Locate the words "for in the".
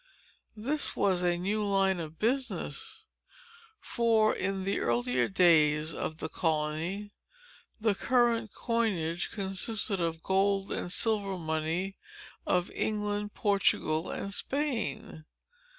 3.79-4.79